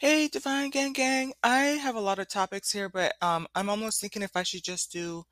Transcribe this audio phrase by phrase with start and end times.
[0.00, 1.34] Hey, Divine Gang Gang.
[1.42, 4.62] I have a lot of topics here, but um, I'm almost thinking if I should
[4.62, 5.24] just do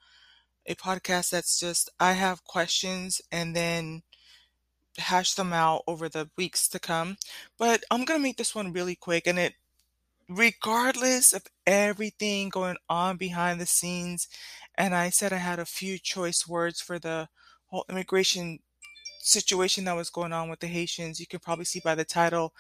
[0.67, 4.03] a podcast that's just I have questions and then
[4.99, 7.17] hash them out over the weeks to come.
[7.59, 9.55] But I'm gonna make this one really quick, and it,
[10.29, 14.29] regardless of everything going on behind the scenes,
[14.75, 17.31] and I said I had a few choice words for the
[17.69, 18.59] whole immigration
[19.21, 21.21] situation that was going on with the Haitians.
[21.21, 22.53] You can probably see by the title.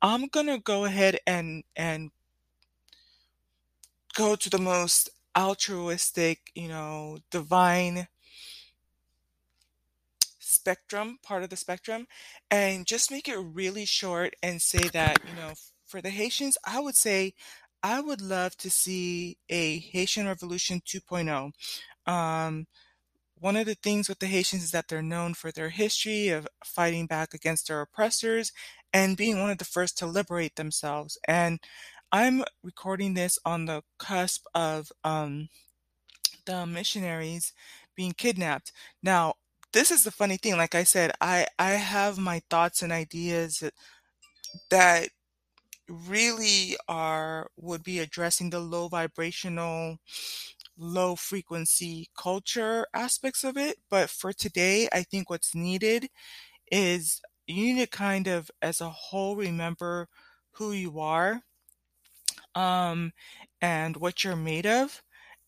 [0.00, 2.10] I'm gonna go ahead and and
[4.14, 8.08] go to the most altruistic, you know, divine
[10.38, 12.06] spectrum, part of the spectrum,
[12.50, 15.52] and just make it really short and say that, you know,
[15.86, 17.34] for the Haitians, I would say
[17.82, 21.52] I would love to see a Haitian Revolution 2.0.
[22.12, 22.66] Um,
[23.40, 26.48] one of the things with the Haitians is that they're known for their history of
[26.64, 28.52] fighting back against their oppressors
[28.92, 31.18] and being one of the first to liberate themselves.
[31.26, 31.60] And
[32.12, 35.48] I'm recording this on the cusp of um,
[36.46, 37.52] the missionaries
[37.94, 38.72] being kidnapped.
[39.02, 39.34] Now,
[39.72, 40.56] this is the funny thing.
[40.56, 43.74] Like I said, I I have my thoughts and ideas that,
[44.70, 45.08] that
[45.88, 49.98] really are would be addressing the low vibrational,
[50.78, 53.78] low frequency culture aspects of it.
[53.90, 56.08] But for today, I think what's needed
[56.72, 60.08] is you need to kind of, as a whole, remember
[60.52, 61.42] who you are
[62.54, 63.12] um,
[63.60, 65.02] and what you're made of.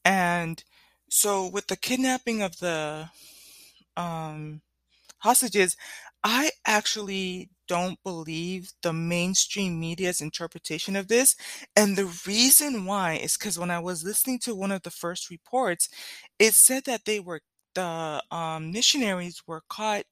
[0.04, 0.62] And
[1.08, 3.10] so, with the kidnapping of the
[3.96, 4.62] um,
[5.18, 5.76] hostages,
[6.24, 11.36] I actually don't believe the mainstream media's interpretation of this.
[11.76, 15.30] And the reason why is because when I was listening to one of the first
[15.30, 15.88] reports,
[16.40, 17.40] it said that they were
[17.76, 20.04] the um, missionaries were caught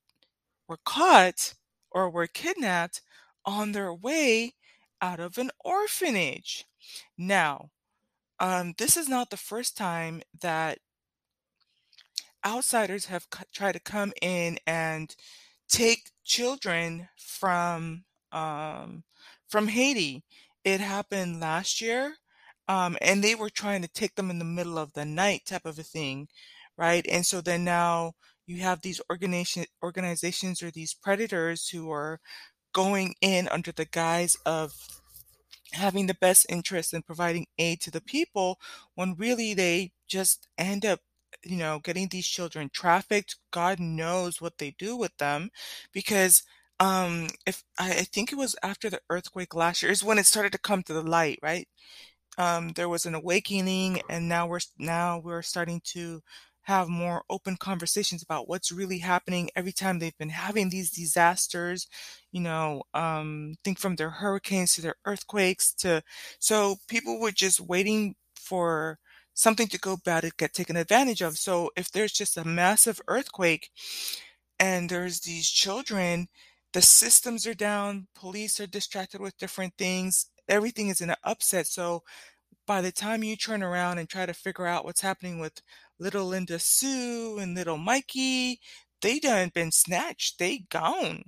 [0.68, 1.54] were caught
[1.90, 3.02] or were kidnapped
[3.46, 4.54] on their way
[5.02, 6.66] out of an orphanage.
[7.18, 7.70] Now,
[8.40, 10.78] um, this is not the first time that
[12.44, 15.14] outsiders have c- tried to come in and
[15.68, 19.04] take children from um,
[19.48, 20.24] from Haiti.
[20.64, 22.16] It happened last year,
[22.68, 25.64] um, and they were trying to take them in the middle of the night, type
[25.66, 26.28] of a thing,
[26.76, 27.06] right?
[27.10, 28.12] And so then now
[28.46, 32.20] you have these organization organizations or these predators who are
[32.72, 34.74] going in under the guise of
[35.72, 38.58] having the best interest in providing aid to the people
[38.94, 41.00] when really they just end up
[41.44, 45.50] you know getting these children trafficked god knows what they do with them
[45.92, 46.42] because
[46.80, 50.26] um if I, I think it was after the earthquake last year is when it
[50.26, 51.68] started to come to the light right
[52.38, 56.22] um, there was an awakening, and now we're now we're starting to
[56.62, 61.86] have more open conversations about what's really happening every time they've been having these disasters.
[62.32, 66.02] You know, um, think from their hurricanes to their earthquakes to
[66.38, 68.98] so people were just waiting for
[69.38, 71.38] something to go bad to get taken advantage of.
[71.38, 73.70] So if there's just a massive earthquake
[74.58, 76.26] and there's these children,
[76.72, 81.68] the systems are down, police are distracted with different things, everything is in an upset.
[81.68, 82.02] So
[82.66, 85.62] by the time you turn around and try to figure out what's happening with
[86.00, 88.60] little Linda Sue and little Mikey,
[89.02, 90.40] they done been snatched.
[90.40, 91.22] They gone,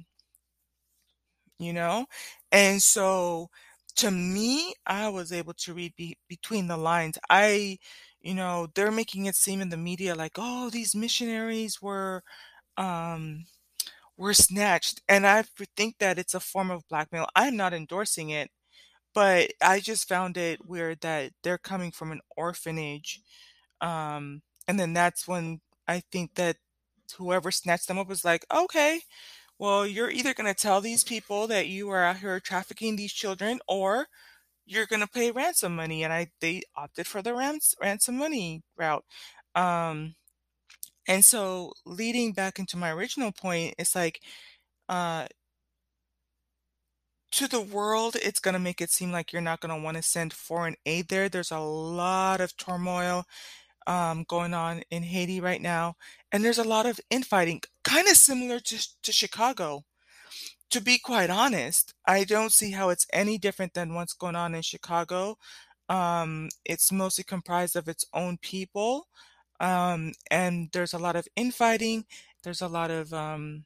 [1.60, 2.06] you know?
[2.50, 3.50] And so
[4.00, 7.19] to me, I was able to read be- between the lines.
[7.31, 7.78] I,
[8.21, 12.22] you know, they're making it seem in the media like, oh, these missionaries were
[12.78, 13.47] um
[14.16, 15.00] were snatched.
[15.09, 15.44] And I
[15.77, 17.27] think that it's a form of blackmail.
[17.37, 18.50] I'm not endorsing it
[19.15, 23.21] but I just found it weird that they're coming from an orphanage.
[23.81, 26.56] Um, and then that's when I think that
[27.16, 29.00] whoever snatched them up was like, okay,
[29.60, 33.12] well, you're either going to tell these people that you are out here trafficking these
[33.12, 34.06] children or
[34.65, 36.03] you're going to pay ransom money.
[36.03, 39.04] And I, they opted for the rans- ransom money route.
[39.54, 40.15] Um,
[41.06, 44.22] and so leading back into my original point, it's like,
[44.88, 45.26] uh,
[47.32, 49.98] to the world, it's going to make it seem like you're not going to want
[49.98, 51.28] to send foreign aid there.
[51.28, 53.27] There's a lot of turmoil
[53.86, 55.97] um, going on in Haiti right now,
[56.32, 59.84] and there's a lot of infighting, kind of similar to, to Chicago.
[60.71, 64.54] To be quite honest, I don't see how it's any different than what's going on
[64.54, 65.36] in Chicago.
[65.88, 69.09] Um, it's mostly comprised of its own people,
[69.60, 72.06] um, and there's a lot of infighting.
[72.44, 73.65] There's a lot of um,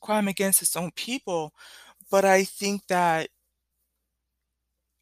[0.00, 1.54] crime against its own people.
[2.10, 3.30] But I think that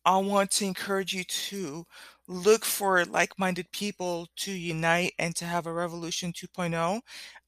[0.05, 1.87] I want to encourage you to
[2.31, 7.03] look for like-minded people to unite and to have a revolution 2.0.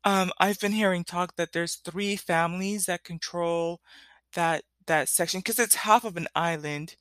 [0.04, 3.80] Um, I've been hearing talk that there's three families that control
[4.34, 6.96] that that section because it's half of an island.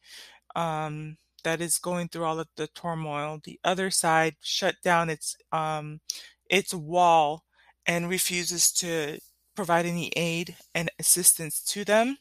[0.55, 3.39] um, that is going through all of the turmoil.
[3.43, 6.01] The other side shut down its um,
[6.49, 7.45] its wall
[7.87, 9.19] and refuses to
[9.55, 12.17] provide any aid and assistance to them.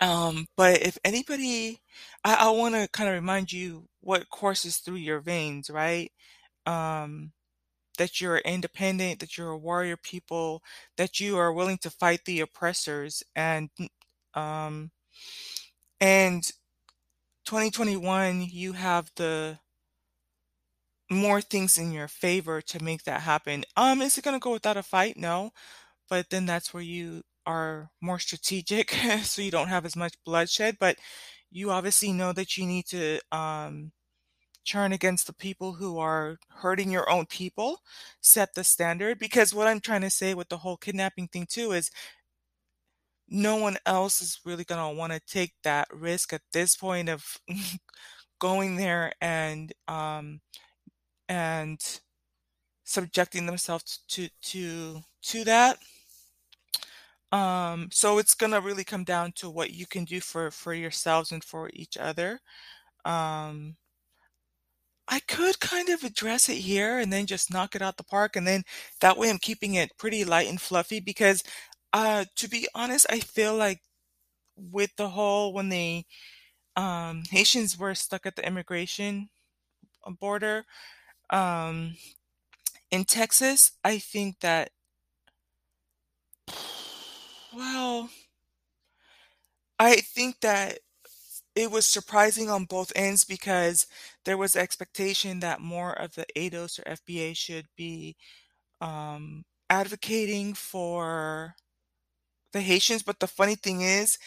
[0.00, 1.80] Um, but if anybody,
[2.24, 6.12] I, I want to kind of remind you what courses through your veins, right?
[6.66, 7.32] Um,
[7.98, 10.62] that you're independent, that you're a warrior people,
[10.96, 13.70] that you are willing to fight the oppressors, and
[14.34, 14.90] um,
[16.00, 16.44] and
[17.44, 19.58] 2021, you have the
[21.10, 23.64] more things in your favor to make that happen.
[23.76, 25.16] Um, is it going to go without a fight?
[25.16, 25.52] No,
[26.10, 28.90] but then that's where you are more strategic,
[29.22, 30.76] so you don't have as much bloodshed.
[30.78, 30.98] But
[31.50, 33.92] you obviously know that you need to um,
[34.66, 37.80] turn against the people who are hurting your own people,
[38.20, 39.18] set the standard.
[39.18, 41.90] Because what I'm trying to say with the whole kidnapping thing too is
[43.28, 47.08] no one else is really going to want to take that risk at this point
[47.08, 47.38] of
[48.38, 50.40] going there and um,
[51.28, 52.00] and
[52.84, 55.78] subjecting themselves to to to that.
[57.32, 61.32] Um, so it's gonna really come down to what you can do for for yourselves
[61.32, 62.40] and for each other.
[63.04, 63.76] Um,
[65.08, 68.36] I could kind of address it here and then just knock it out the park,
[68.36, 68.64] and then
[69.00, 71.42] that way I'm keeping it pretty light and fluffy because,
[71.92, 73.80] uh, to be honest, I feel like
[74.56, 76.04] with the whole when the
[76.76, 79.30] um, Haitians were stuck at the immigration
[80.20, 80.64] border
[81.30, 81.96] um,
[82.90, 84.70] in Texas, I think that
[87.58, 88.08] well,
[89.78, 90.78] I think that
[91.56, 93.86] it was surprising on both ends because
[94.24, 98.16] there was expectation that more of the ADOS or FBA should be
[98.80, 101.56] um, advocating for
[102.52, 103.02] the Haitians.
[103.02, 104.18] But the funny thing is,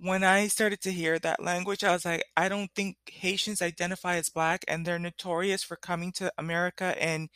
[0.00, 4.16] when I started to hear that language, I was like, I don't think Haitians identify
[4.16, 7.30] as black, and they're notorious for coming to America and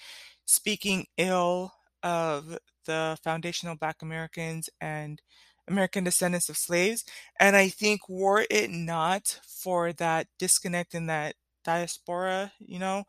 [0.47, 5.21] speaking ill of the foundational Black Americans and
[5.69, 7.05] American descendants of slaves.
[7.39, 13.05] And I think were it not for that disconnect in that diaspora, you know,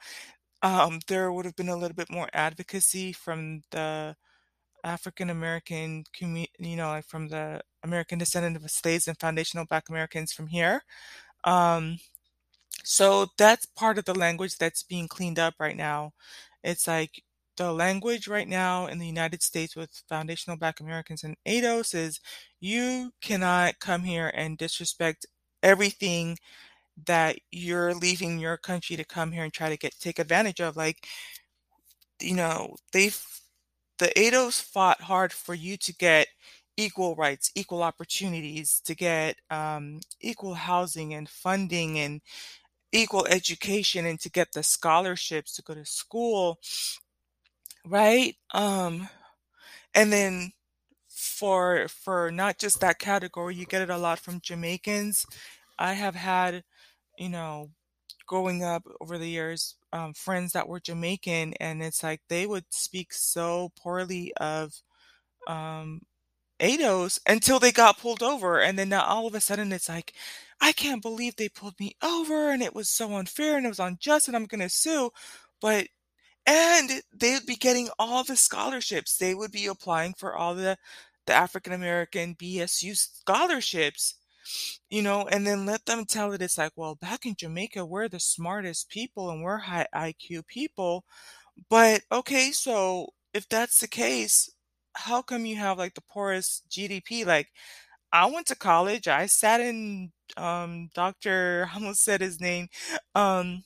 [0.63, 4.15] um, there would have been a little bit more advocacy from the
[4.83, 9.89] African American community, you know, like from the American descendant of slaves and foundational Black
[9.89, 10.83] Americans from here.
[11.43, 11.97] Um,
[12.83, 16.13] so that's part of the language that's being cleaned up right now.
[16.63, 17.23] It's like
[17.57, 22.19] the language right now in the United States with foundational Black Americans and ADOS is
[22.59, 25.25] you cannot come here and disrespect
[25.63, 26.37] everything
[27.05, 30.77] that you're leaving your country to come here and try to get take advantage of.
[30.77, 31.07] Like,
[32.21, 33.19] you know, they've
[33.99, 36.27] the ADOS fought hard for you to get
[36.77, 42.21] equal rights, equal opportunities, to get um, equal housing and funding and
[42.91, 46.59] equal education and to get the scholarships to go to school
[47.87, 48.35] right?
[48.53, 49.09] Um
[49.95, 50.53] and then
[51.09, 55.25] for for not just that category you get it a lot from Jamaicans.
[55.79, 56.63] I have had
[57.19, 57.71] you know
[58.27, 62.65] growing up over the years um, friends that were Jamaican and it's like they would
[62.71, 64.73] speak so poorly of
[65.47, 66.01] um
[66.59, 70.13] ADOS until they got pulled over and then now all of a sudden it's like
[70.61, 73.79] I can't believe they pulled me over and it was so unfair and it was
[73.79, 75.09] unjust and I'm going to sue.
[75.61, 75.87] But
[76.45, 80.77] and they would be getting all the scholarships they would be applying for all the
[81.27, 84.15] the African American BSU scholarships
[84.89, 88.07] you know and then let them tell it it's like well back in Jamaica we're
[88.09, 91.05] the smartest people and we're high IQ people
[91.69, 94.49] but okay so if that's the case
[94.95, 97.49] how come you have like the poorest GDP like
[98.13, 101.69] I went to college I sat in um Dr.
[101.71, 102.69] I almost said his name
[103.15, 103.63] um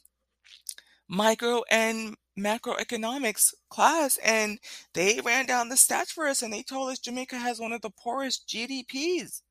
[1.08, 4.60] micro and macroeconomics class and
[4.94, 7.82] they ran down the stats for us and they told us Jamaica has one of
[7.82, 9.42] the poorest GDPs.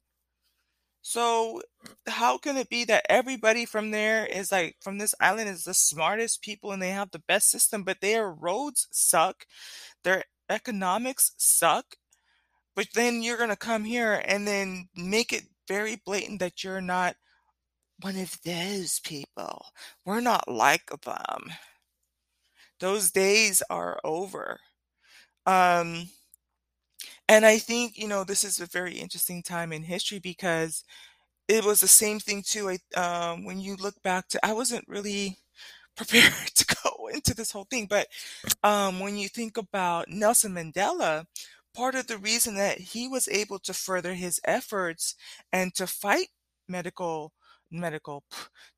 [1.06, 1.60] So
[2.06, 5.74] how can it be that everybody from there is like from this island is the
[5.74, 9.46] smartest people and they have the best system, but their roads suck,
[10.02, 11.96] their economics suck,
[12.74, 17.16] but then you're gonna come here and then make it very blatant that you're not
[18.00, 19.66] one of those people.
[20.04, 21.52] We're not like them.
[22.80, 24.60] Those days are over.
[25.46, 26.08] Um,
[27.28, 30.84] and I think, you know, this is a very interesting time in history because
[31.48, 32.70] it was the same thing too.
[32.70, 35.38] I, um, when you look back to, I wasn't really
[35.96, 38.08] prepared to go into this whole thing, but
[38.64, 41.26] um, when you think about Nelson Mandela,
[41.74, 45.16] part of the reason that he was able to further his efforts
[45.52, 46.28] and to fight
[46.68, 47.32] medical
[47.70, 48.22] medical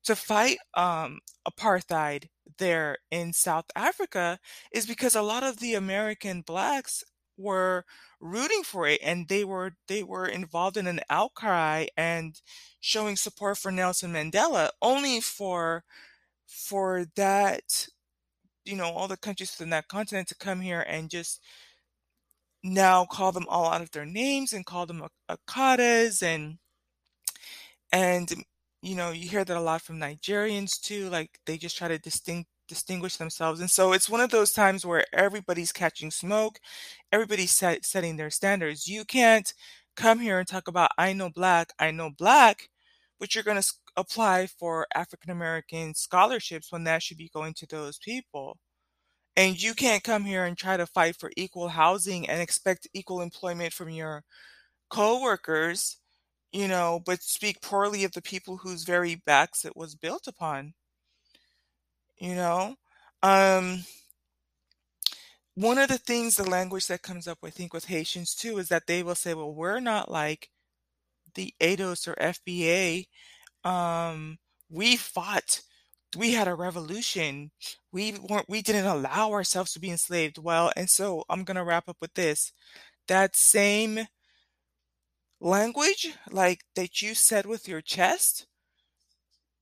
[0.03, 2.27] to fight um, apartheid
[2.57, 4.39] there in South Africa
[4.71, 7.03] is because a lot of the American blacks
[7.37, 7.85] were
[8.19, 12.41] rooting for it and they were they were involved in an outcry and
[12.79, 15.83] showing support for Nelson Mandela only for
[16.47, 17.87] for that
[18.65, 21.41] you know all the countries in that continent to come here and just
[22.63, 26.57] now call them all out of their names and call them Akatas and
[27.91, 28.43] and
[28.81, 31.97] you know you hear that a lot from Nigerians too like they just try to
[31.99, 36.59] distinct distinguish themselves and so it's one of those times where everybody's catching smoke
[37.11, 38.87] everybody's set, setting their standards.
[38.87, 39.53] You can't
[39.97, 42.69] come here and talk about I know black I know black
[43.19, 47.67] but you're going to apply for African American scholarships when that should be going to
[47.67, 48.57] those people.
[49.35, 53.21] And you can't come here and try to fight for equal housing and expect equal
[53.21, 54.23] employment from your
[54.89, 55.97] coworkers
[56.51, 60.73] you know, but speak poorly of the people whose very backs it was built upon.
[62.19, 62.75] You know?
[63.21, 63.83] Um,
[65.55, 68.69] one of the things, the language that comes up, I think, with Haitians too, is
[68.69, 70.49] that they will say, well, we're not like
[71.35, 73.07] the ADOS or FBA.
[73.63, 74.37] Um,
[74.69, 75.61] we fought.
[76.15, 77.51] We had a revolution.
[77.91, 80.37] We weren't, we didn't allow ourselves to be enslaved.
[80.37, 82.53] Well, and so I'm to wrap up with this.
[83.07, 84.07] That same
[85.39, 88.47] language like that you said with your chest,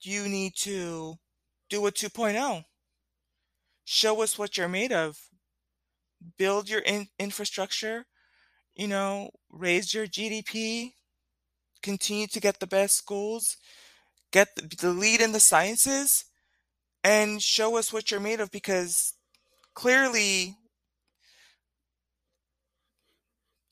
[0.02, 1.16] you need to
[1.70, 2.64] do a 2.0.
[3.84, 5.18] Show us what you're made of.
[6.38, 8.06] Build your in- infrastructure,
[8.74, 10.94] you know, raise your GDP,
[11.84, 13.58] continue to get the best schools,
[14.32, 16.26] get the, the lead in the sciences,
[17.04, 19.14] and show us what you're made of because
[19.76, 20.56] clearly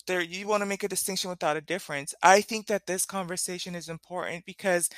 [0.07, 2.13] there you want to make a distinction without a difference.
[2.24, 4.89] I think that this conversation is important because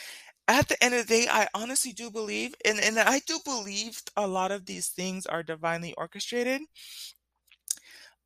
[0.48, 4.02] at the end of the day, I honestly do believe, and, and I do believe
[4.18, 6.62] a lot of these things are divinely orchestrated.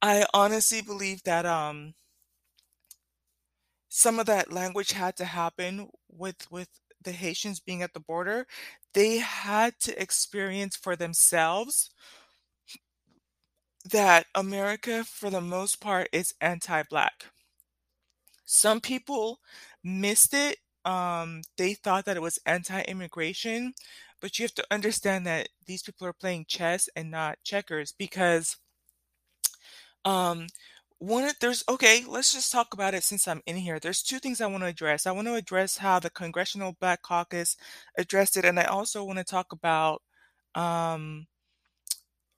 [0.02, 1.94] I honestly believe that um
[3.90, 6.70] some of that language had to happen with with
[7.04, 8.46] the Haitians being at the border.
[8.94, 11.90] They had to experience for themselves
[13.86, 17.26] that America, for the most part, is anti black.
[18.46, 19.40] Some people
[19.84, 20.58] missed it.
[20.86, 23.74] Um, they thought that it was anti immigration,
[24.22, 28.58] but you have to understand that these people are playing chess and not checkers because
[30.06, 30.48] um,
[31.00, 34.42] one there's okay let's just talk about it since i'm in here there's two things
[34.42, 37.56] i want to address i want to address how the congressional black caucus
[37.98, 40.02] addressed it and i also want to talk about
[40.56, 41.26] um,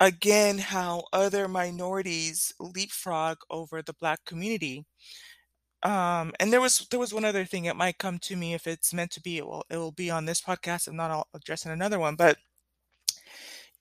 [0.01, 4.83] again how other minorities leapfrog over the black community.
[5.83, 7.65] Um, and there was there was one other thing.
[7.65, 9.37] It might come to me if it's meant to be.
[9.37, 10.87] It will it will be on this podcast.
[10.87, 12.15] If not, I'll address in another one.
[12.15, 12.37] But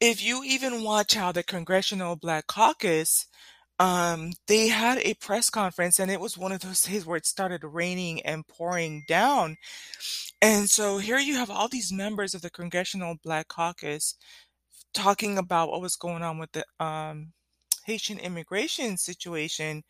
[0.00, 3.26] if you even watch how the Congressional Black Caucus,
[3.78, 7.26] um, they had a press conference, and it was one of those days where it
[7.26, 9.56] started raining and pouring down.
[10.42, 14.16] And so here you have all these members of the Congressional Black Caucus
[14.94, 17.32] talking about what was going on with the um,
[17.86, 19.82] Haitian immigration situation.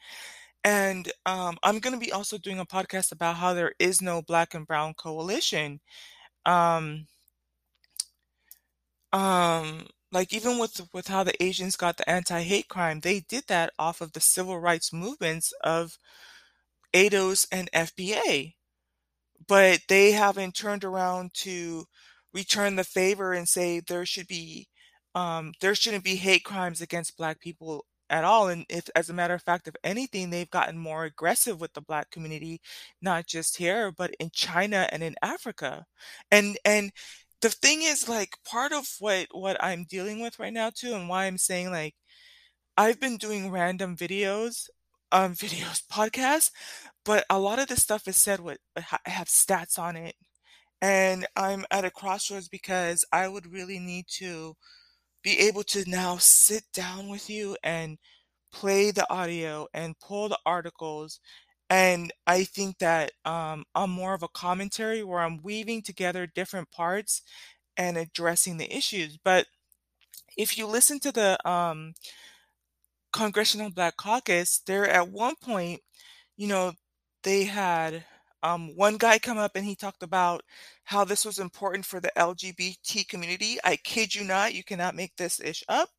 [0.65, 4.23] And um, I'm going to be also doing a podcast about how there is no
[4.23, 5.81] black and brown coalition.
[6.47, 7.07] Um,
[9.13, 13.73] um, like even with with how the Asians got the anti-hate crime, they did that
[13.79, 15.99] off of the civil rights movements of
[16.95, 18.55] ADOS and FBA.
[19.47, 21.87] But they haven't turned around to
[22.33, 24.69] return the favor and say there should be
[25.15, 28.49] um, there shouldn't be hate crimes against black people at all.
[28.49, 31.81] And if, as a matter of fact, if anything, they've gotten more aggressive with the
[31.81, 32.61] black community,
[33.01, 35.87] not just here, but in China and in Africa.
[36.31, 36.93] And and
[37.41, 41.09] the thing is, like, part of what what I'm dealing with right now too, and
[41.09, 41.95] why I'm saying like,
[42.77, 44.69] I've been doing random videos,
[45.13, 46.51] um, videos, podcasts,
[47.05, 50.17] but a lot of this stuff is said with I have stats on it,
[50.83, 54.57] and I'm at a crossroads because I would really need to
[55.23, 57.99] be able to now sit down with you and
[58.53, 61.21] play the audio and pull the articles.
[61.69, 66.71] And I think that um, I'm more of a commentary where I'm weaving together different
[66.73, 67.23] parts
[67.77, 69.19] and addressing the issues.
[69.23, 69.47] But
[70.37, 71.95] if you listen to the um,
[73.13, 75.81] Congressional Black Caucus, there at one point,
[76.37, 76.73] you know,
[77.23, 78.05] they had
[78.43, 80.43] um, one guy come up and he talked about
[80.85, 83.59] how this was important for the LGBT community.
[83.65, 85.91] I kid you not, you cannot make this ish up.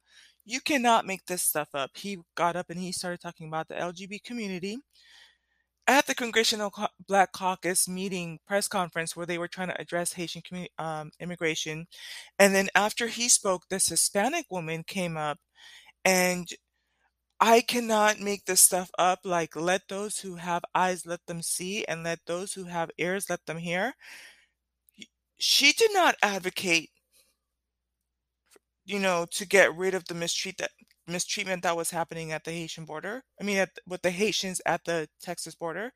[0.45, 1.91] You cannot make this stuff up.
[1.95, 4.79] He got up and he started talking about the LGBT community.
[5.87, 6.71] at the Congressional
[7.07, 10.43] Black Caucus meeting press conference where they were trying to address Haitian
[10.77, 11.87] um, immigration,
[12.39, 15.39] and then after he spoke, this Hispanic woman came up,
[16.05, 16.47] and
[17.41, 19.25] I cannot make this stuff up.
[19.25, 23.29] Like, let those who have eyes let them see, and let those who have ears
[23.29, 23.95] let them hear.
[25.39, 26.89] She did not advocate
[28.85, 30.71] you know, to get rid of the mistreat that
[31.07, 33.23] mistreatment that was happening at the Haitian border.
[33.39, 35.91] I mean, at, with the Haitians at the Texas border.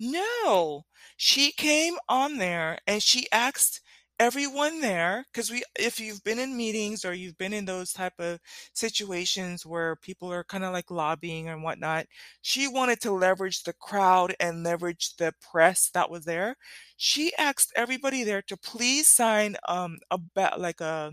[0.00, 0.84] No,
[1.16, 3.80] she came on there and she asked
[4.20, 8.12] everyone there because we if you've been in meetings or you've been in those type
[8.20, 8.38] of
[8.72, 12.06] situations where people are kind of like lobbying and whatnot
[12.40, 16.56] she wanted to leverage the crowd and leverage the press that was there.
[16.96, 20.18] She asked everybody there to please sign um a
[20.58, 21.12] like a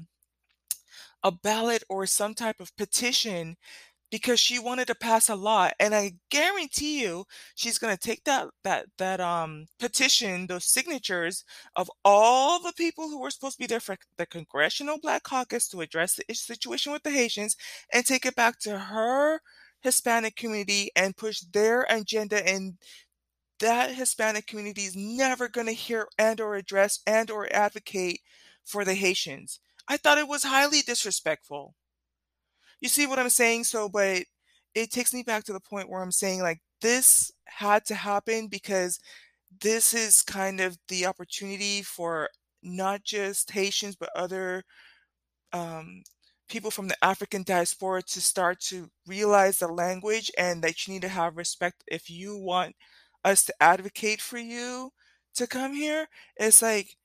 [1.24, 3.56] a ballot or some type of petition
[4.12, 7.26] because she wanted to pass a law and i guarantee you
[7.56, 11.44] she's going to take that that that um petition those signatures
[11.76, 15.68] of all the people who were supposed to be there for the congressional black caucus
[15.68, 17.56] to address the situation with the haitians
[17.94, 19.42] and take it back to her
[19.82, 22.78] hispanic community and push their agenda and
[23.60, 28.22] that hispanic community is never going to hear and or address and or advocate
[28.66, 31.76] for the haitians I thought it was highly disrespectful.
[32.82, 33.66] You see what I'm saying?
[33.66, 34.24] So, but
[34.76, 38.48] it takes me back to the point where I'm saying, like, this had to happen
[38.48, 39.00] because
[39.62, 42.30] this is kind of the opportunity for
[42.64, 44.64] not just Haitians, but other
[45.54, 46.04] um,
[46.50, 51.04] people from the African diaspora to start to realize the language and that you need
[51.04, 52.76] to have respect if you want
[53.26, 54.92] us to advocate for you
[55.36, 56.08] to come here.
[56.38, 56.96] It's like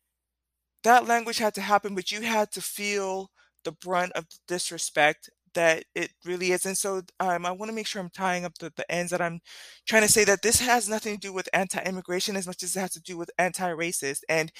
[0.84, 3.30] that language had to happen, but you had to feel
[3.64, 6.66] the brunt of disrespect that it really is.
[6.66, 9.20] And so um, I want to make sure I'm tying up the, the ends that
[9.20, 9.40] I'm
[9.86, 12.80] trying to say that this has nothing to do with anti-immigration as much as it
[12.80, 14.20] has to do with anti-racist.
[14.28, 14.52] And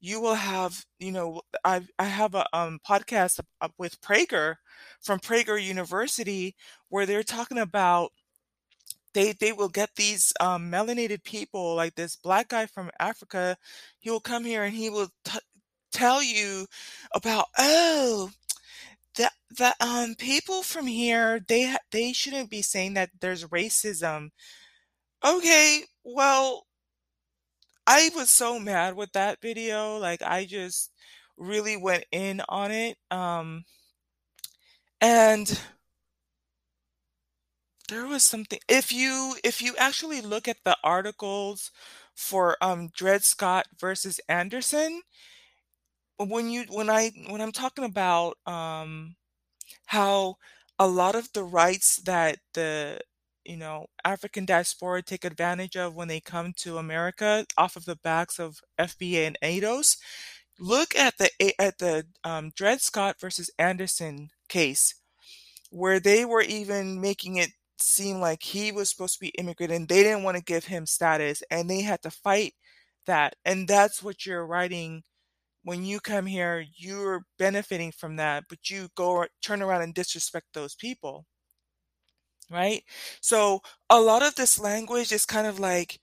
[0.00, 3.40] you will have, you know, I I have a um, podcast
[3.78, 4.56] with Prager
[5.00, 6.54] from Prager University
[6.88, 8.10] where they're talking about
[9.14, 13.56] they they will get these um, melanated people like this black guy from Africa.
[14.00, 15.38] He will come here and he will t-
[15.92, 16.66] tell you
[17.14, 18.30] about oh
[19.16, 24.30] the the um people from here they they shouldn't be saying that there's racism.
[25.24, 26.66] Okay, well
[27.86, 29.96] I was so mad with that video.
[29.98, 30.90] Like I just
[31.36, 32.96] really went in on it.
[33.10, 33.64] Um
[35.00, 35.58] and
[37.88, 41.70] there was something if you if you actually look at the articles
[42.14, 45.02] for um Dred Scott versus Anderson,
[46.18, 49.16] when you when I when I'm talking about um
[49.86, 50.36] how
[50.78, 53.00] a lot of the rights that the
[53.44, 57.96] you know African diaspora take advantage of when they come to America off of the
[57.96, 59.96] backs of FBA and ADOS,
[60.58, 64.94] look at the at the um, Dred Scott versus Anderson case,
[65.70, 67.50] where they were even making it
[67.80, 70.86] seem like he was supposed to be immigrant and they didn't want to give him
[70.86, 72.54] status and they had to fight
[73.06, 73.34] that.
[73.44, 75.02] And that's what you're writing
[75.64, 80.48] when you come here, you're benefiting from that, but you go turn around and disrespect
[80.54, 81.26] those people.
[82.50, 82.84] Right?
[83.20, 85.98] So a lot of this language is kind of like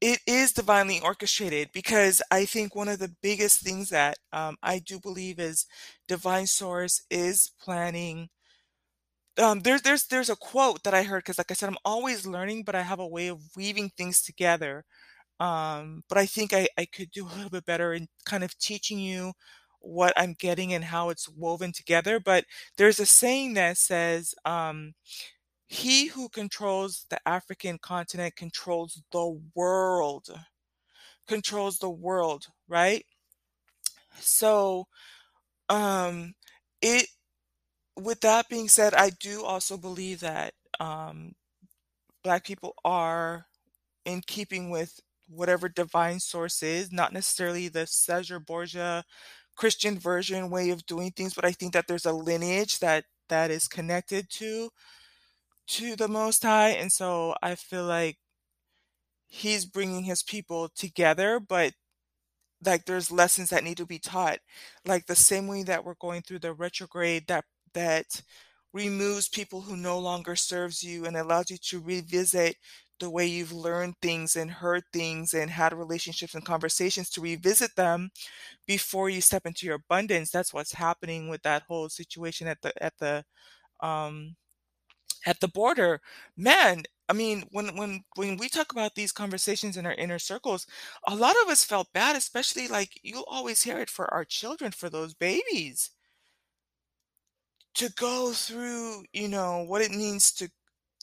[0.00, 4.80] it is divinely orchestrated because I think one of the biggest things that um, I
[4.80, 5.66] do believe is
[6.08, 8.30] divine source is planning.
[9.36, 12.24] Um, there's there's there's a quote that I heard because like I said I'm always
[12.26, 14.84] learning, but I have a way of weaving things together
[15.40, 18.56] um, but I think I, I could do a little bit better in kind of
[18.58, 19.32] teaching you
[19.80, 22.18] what I'm getting and how it's woven together.
[22.20, 22.44] But
[22.76, 24.94] there's a saying that says, um,
[25.66, 30.28] he who controls the African continent controls the world,
[31.26, 33.04] controls the world, right?
[34.20, 34.86] So,
[35.68, 36.34] um,
[36.82, 37.08] it,
[37.96, 41.34] with that being said, I do also believe that um,
[42.22, 43.46] Black people are
[44.04, 49.04] in keeping with whatever divine source is, not necessarily the Caesar Borgia
[49.56, 53.50] Christian version way of doing things, but I think that there's a lineage that that
[53.50, 54.70] is connected to
[55.66, 58.18] to the Most High, and so I feel like
[59.26, 61.72] he's bringing his people together, but
[62.64, 64.40] like there's lessons that need to be taught,
[64.86, 68.22] like the same way that we're going through the retrograde that that
[68.72, 72.56] removes people who no longer serves you and allows you to revisit
[73.04, 77.76] the way you've learned things and heard things and had relationships and conversations to revisit
[77.76, 78.10] them
[78.66, 82.72] before you step into your abundance that's what's happening with that whole situation at the
[82.82, 83.24] at the
[83.80, 84.36] um
[85.26, 86.00] at the border.
[86.36, 90.66] Man I mean, when when when we talk about these conversations in our inner circles,
[91.06, 94.72] a lot of us felt bad, especially like you'll always hear it for our children,
[94.72, 95.90] for those babies.
[97.74, 100.48] To go through, you know, what it means to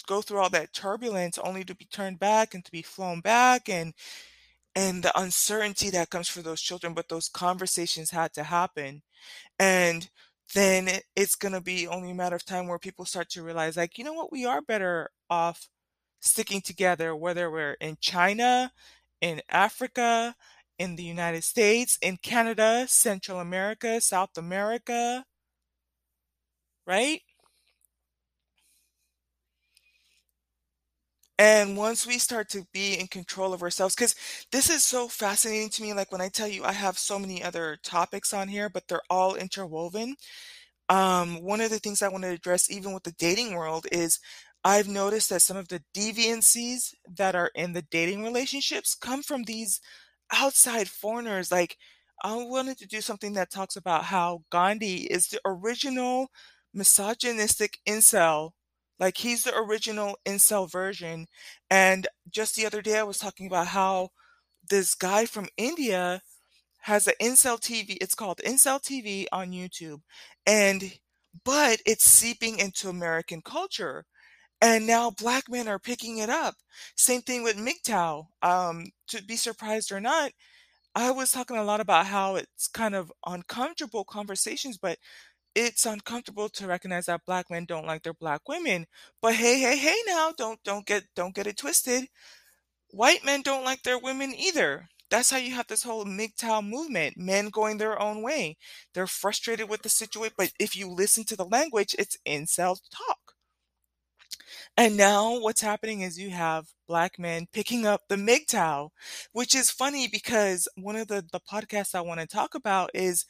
[0.07, 3.69] go through all that turbulence only to be turned back and to be flown back
[3.69, 3.93] and
[4.75, 9.01] and the uncertainty that comes for those children, but those conversations had to happen.
[9.59, 10.09] And
[10.55, 13.77] then it's going to be only a matter of time where people start to realize,
[13.77, 15.69] like, you know what, we are better off
[16.21, 18.71] sticking together, whether we're in China,
[19.21, 20.35] in Africa,
[20.79, 25.25] in the United States, in Canada, Central America, South America,
[26.85, 27.21] right?
[31.41, 34.15] And once we start to be in control of ourselves, because
[34.51, 35.91] this is so fascinating to me.
[35.91, 39.01] Like when I tell you, I have so many other topics on here, but they're
[39.09, 40.15] all interwoven.
[40.89, 44.19] Um, one of the things I want to address, even with the dating world, is
[44.63, 49.43] I've noticed that some of the deviancies that are in the dating relationships come from
[49.43, 49.81] these
[50.33, 51.51] outside foreigners.
[51.51, 51.77] Like,
[52.23, 56.29] I wanted to do something that talks about how Gandhi is the original
[56.73, 58.51] misogynistic incel.
[59.01, 61.27] Like, he's the original incel version.
[61.69, 64.11] And just the other day, I was talking about how
[64.69, 66.21] this guy from India
[66.81, 67.97] has an incel TV.
[68.01, 70.01] It's called Incel TV on YouTube.
[70.45, 70.99] And
[71.45, 74.05] but it's seeping into American culture.
[74.61, 76.55] And now black men are picking it up.
[76.95, 78.27] Same thing with MGTOW.
[78.43, 80.31] Um, to be surprised or not,
[80.95, 84.99] I was talking a lot about how it's kind of uncomfortable conversations, but
[85.55, 88.85] it's uncomfortable to recognize that black men don't like their black women.
[89.21, 92.07] But hey, hey, hey now, don't don't get don't get it twisted.
[92.91, 94.87] White men don't like their women either.
[95.09, 98.57] That's how you have this whole MGTOW movement, men going their own way.
[98.93, 103.35] They're frustrated with the situation, but if you listen to the language, it's incel talk.
[104.77, 108.89] And now what's happening is you have black men picking up the MGTOW,
[109.33, 113.25] which is funny because one of the, the podcasts I want to talk about is,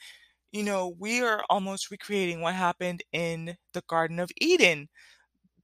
[0.52, 4.90] you know, we are almost recreating what happened in the Garden of Eden.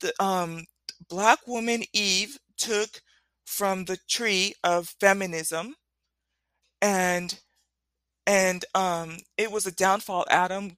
[0.01, 0.65] The um,
[1.09, 3.01] black woman Eve took
[3.45, 5.75] from the tree of feminism
[6.81, 7.39] and
[8.27, 10.25] and um, it was a downfall.
[10.29, 10.77] Adam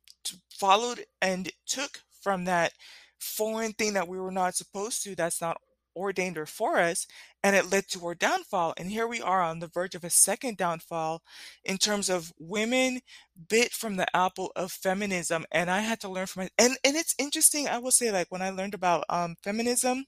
[0.52, 2.74] followed and took from that
[3.20, 5.58] foreign thing that we were not supposed to, that's not
[5.96, 7.08] ordained or for us,
[7.44, 8.74] and it led to our downfall.
[8.78, 11.22] And here we are on the verge of a second downfall
[11.64, 13.02] in terms of women
[13.48, 15.46] bit from the apple of feminism.
[15.52, 16.54] And I had to learn from it.
[16.58, 20.06] And and it's interesting, I will say, like when I learned about um, feminism,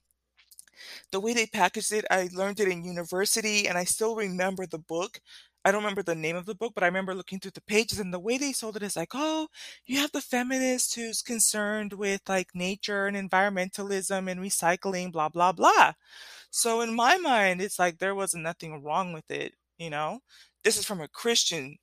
[1.10, 4.78] the way they packaged it, I learned it in university, and I still remember the
[4.78, 5.20] book.
[5.64, 8.00] I don't remember the name of the book, but I remember looking through the pages
[8.00, 9.48] and the way they sold it is like, oh,
[9.86, 15.52] you have the feminist who's concerned with like nature and environmentalism and recycling, blah, blah,
[15.52, 15.92] blah.
[16.50, 20.20] So in my mind, it's like there wasn't nothing wrong with it, you know?
[20.64, 21.76] This is from a Christian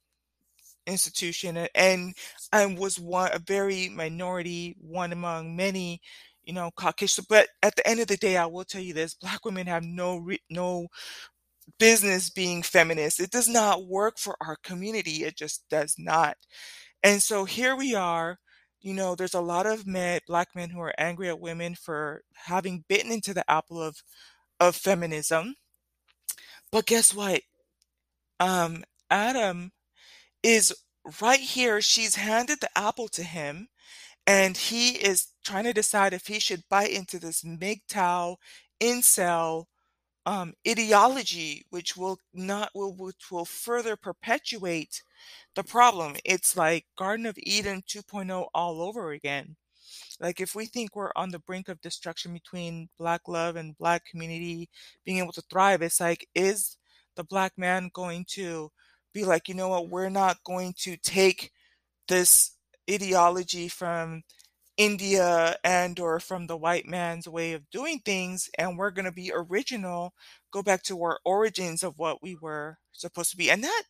[0.87, 2.13] institution and
[2.51, 6.01] I was one a very minority, one among many,
[6.43, 7.25] you know, Caucasian.
[7.29, 9.83] But at the end of the day, I will tell you this: Black women have
[9.83, 10.87] no re- no
[11.79, 13.19] business being feminist.
[13.19, 15.23] It does not work for our community.
[15.23, 16.37] It just does not.
[17.03, 18.39] And so here we are.
[18.81, 22.23] You know, there's a lot of men, black men who are angry at women for
[22.33, 24.01] having bitten into the apple of
[24.59, 25.55] of feminism.
[26.71, 27.41] But guess what?
[28.39, 29.71] Um, Adam
[30.43, 30.73] is
[31.21, 31.81] right here.
[31.81, 33.67] She's handed the apple to him,
[34.27, 38.37] and he is trying to decide if he should bite into this MGTOW
[38.81, 39.65] incel
[40.29, 45.01] um, ideology, which will not will which will further perpetuate
[45.55, 46.17] the problem.
[46.23, 49.55] It's like Garden of Eden 2.0 all over again.
[50.19, 54.05] Like if we think we're on the brink of destruction between black love and black
[54.05, 54.69] community
[55.03, 56.77] being able to thrive, it's like is
[57.15, 58.71] the black man going to
[59.15, 61.51] be like, you know what, we're not going to take
[62.07, 62.51] this
[62.87, 64.21] ideology from
[64.79, 69.11] India and or from the white man's way of doing things and we're going to
[69.11, 70.13] be original,
[70.51, 73.51] go back to our origins of what we were supposed to be.
[73.51, 73.83] And that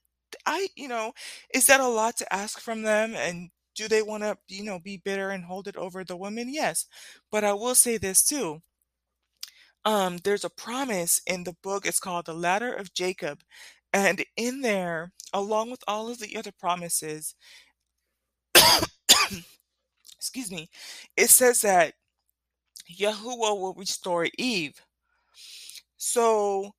[0.47, 1.13] I, you know,
[1.53, 4.79] is that a lot to ask from them and do they want to, you know,
[4.79, 6.49] be bitter and hold it over the women?
[6.51, 6.87] Yes.
[7.31, 8.61] But I will say this too.
[9.85, 11.85] Um, there's a promise in the book.
[11.85, 13.41] It's called The Ladder of Jacob.
[13.93, 17.35] And in there, along with all of the other promises,
[20.19, 20.69] excuse me,
[21.17, 21.93] it says that
[22.89, 24.81] Yahuwah will restore Eve.
[25.97, 26.73] So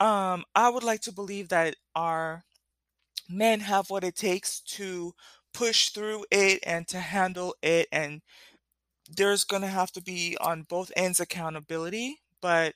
[0.00, 2.44] um, I would like to believe that our
[3.28, 5.14] men have what it takes to
[5.54, 7.88] push through it and to handle it.
[7.92, 8.22] And
[9.16, 12.18] there's going to have to be on both ends accountability.
[12.42, 12.74] But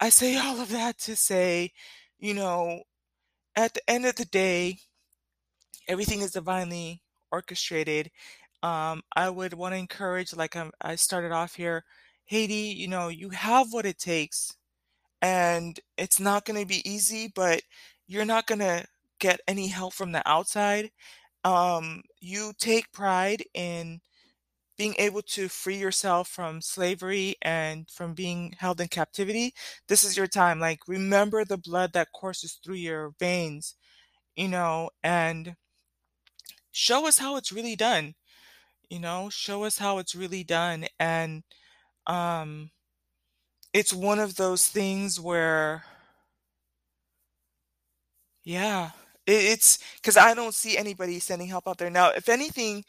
[0.00, 1.72] I say all of that to say,
[2.18, 2.82] you know,
[3.56, 4.78] at the end of the day
[5.88, 8.10] everything is divinely orchestrated.
[8.64, 11.84] Um, I would wanna encourage, like, um, I started off here,
[12.26, 14.52] Haiti, you know, you have what it takes,
[15.22, 17.62] and it's not gonna be easy, but
[18.08, 18.86] you're not gonna
[19.20, 20.90] get any help from the outside.
[21.44, 24.00] Um, you take pride in
[24.76, 29.54] being able to free yourself from slavery and from being held in captivity.
[29.88, 33.76] This is your time, like, remember the blood that courses through your veins,
[34.36, 35.56] you know, and
[36.72, 38.14] show us how it's really done,
[38.90, 39.28] you know?
[39.30, 41.42] Show us how it's really done, and,
[42.06, 42.70] um
[43.74, 45.82] it's one of those things where
[48.44, 48.90] Yeah,
[49.26, 49.42] it
[49.96, 51.90] because I don't see anybody sending help out there.
[51.90, 52.84] Now, if anything,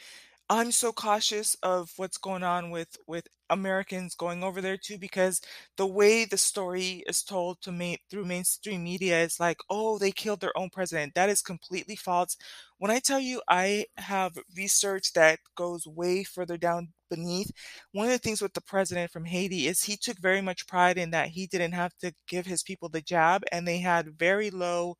[0.49, 5.39] I'm so cautious of what's going on with with Americans going over there too because
[5.77, 10.11] the way the story is told to me through mainstream media is like, "Oh, they
[10.11, 12.37] killed their own president." That is completely false.
[12.77, 17.51] When I tell you I have research that goes way further down beneath,
[17.91, 20.97] one of the things with the president from Haiti is he took very much pride
[20.99, 24.49] in that he didn't have to give his people the jab, and they had very
[24.51, 24.97] low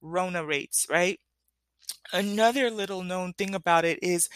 [0.00, 1.20] Rona rates, right?
[2.12, 4.28] Another little known thing about it is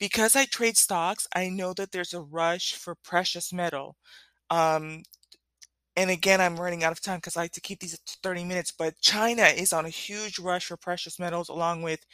[0.00, 3.96] because I trade stocks, I know that there's a rush for precious metal.
[4.50, 5.04] Um,
[5.96, 8.44] and again, I'm running out of time because I like to keep these at 30
[8.44, 12.06] minutes, but China is on a huge rush for precious metals along with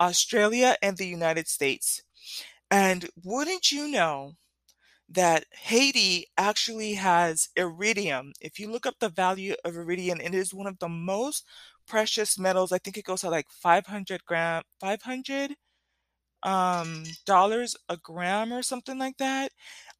[0.00, 2.02] Australia and the United States.
[2.70, 4.34] And wouldn't you know
[5.08, 8.32] that Haiti actually has iridium.
[8.40, 11.44] If you look up the value of iridium, it is one of the most
[11.86, 12.72] precious metals.
[12.72, 15.56] I think it goes to, like, 500 gram 500,
[16.44, 19.52] um, dollars a gram or something like that.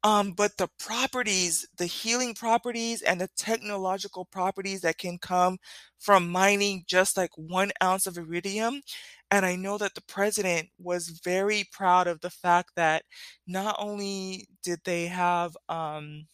[0.03, 5.57] Um, but the properties, the healing properties, and the technological properties that can come
[5.99, 8.81] from mining just, like, 1 ounce of iridium,
[9.31, 13.03] and I know that the president was very proud of the fact that
[13.47, 16.27] not only did they have, um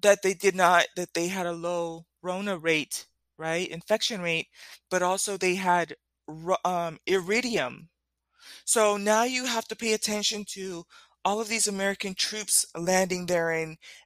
[0.00, 3.06] that they did not that they had a low Rona rate,
[3.38, 4.48] right, infection rate,
[4.90, 5.94] but also they had
[6.64, 7.88] um, iridium.
[8.64, 10.84] So now you have to pay attention to
[11.24, 13.50] all of these American troops landing there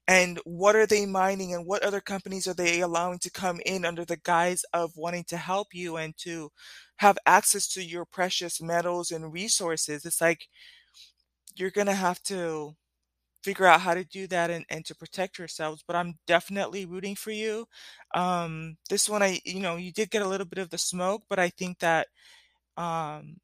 [0.07, 3.85] and what are they mining and what other companies are they allowing to come in
[3.85, 6.51] under the guise of wanting to help you and to
[6.99, 10.05] have access to your precious metals and resources.
[10.05, 10.49] It's like
[11.57, 12.75] you're gonna have to
[13.45, 17.17] figure out how to do that and and to protect yourselves, but I'm definitely rooting
[17.17, 17.67] for you.
[18.15, 21.25] Um, this one, I you know, you did get a little bit of the smoke,
[21.31, 22.09] but I think that,
[22.77, 23.39] um,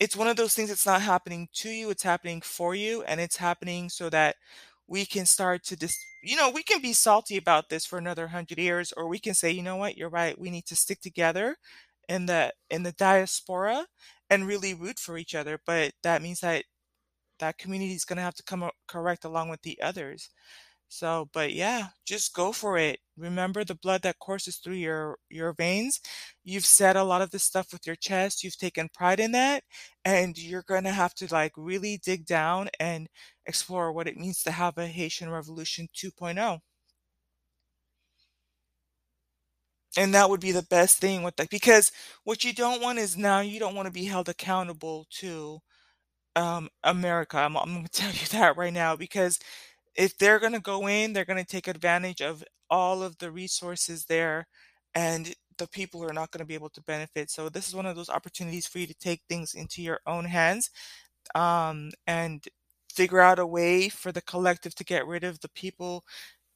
[0.00, 3.20] it's one of those things that's not happening to you, it's happening for you, and
[3.20, 4.36] it's happening so that
[4.88, 8.24] we can start to dis you know, we can be salty about this for another
[8.24, 9.96] 100 years, or we can say, "You know what?
[9.96, 10.38] You're right.
[10.38, 11.56] We need to stick together
[12.08, 13.86] in the in the diaspora
[14.30, 16.64] and really root for each other," but that means that
[17.40, 20.30] that community is gonna have to come correct along with the others.
[20.88, 23.00] So, but yeah, just go for it.
[23.16, 26.00] Remember the blood that courses through your your veins.
[26.44, 29.64] You've said a lot of this stuff with your chest, you've taken pride in that,
[30.04, 33.08] and you're gonna have to, like, really dig down and
[33.46, 36.60] explore what it means to have a Haitian Revolution 2.0.
[39.96, 41.90] And that would be the best thing with that because
[42.24, 45.60] what you don't want is now you don't wanna be held accountable to,
[46.36, 47.38] um, America.
[47.38, 49.38] I'm I'm gonna tell you that right now because
[49.96, 54.46] if they're gonna go in, they're gonna take advantage of all of the resources there,
[54.94, 57.30] and the people are not gonna be able to benefit.
[57.30, 60.24] So this is one of those opportunities for you to take things into your own
[60.26, 60.70] hands,
[61.34, 62.44] um, and
[62.94, 66.04] figure out a way for the collective to get rid of the people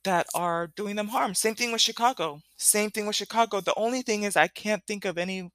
[0.05, 1.35] that are doing them harm.
[1.35, 2.41] Same thing with Chicago.
[2.57, 3.61] Same thing with Chicago.
[3.61, 5.51] The only thing is I can't think of any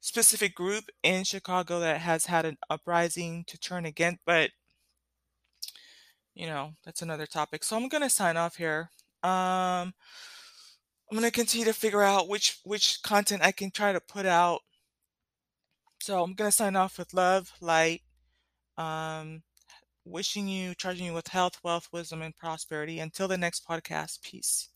[0.00, 4.50] specific group in Chicago that has had an uprising to turn against, but
[6.36, 7.64] you know, that's another topic.
[7.64, 8.90] So I'm gonna sign off here.
[9.24, 9.94] Um,
[11.10, 14.60] I'm gonna continue to figure out which which content I can try to put out.
[16.00, 18.02] So I'm gonna sign off with love, light,
[18.78, 19.42] um,
[20.04, 23.00] wishing you charging you with health, wealth, wisdom, and prosperity.
[23.00, 24.70] Until the next podcast, peace.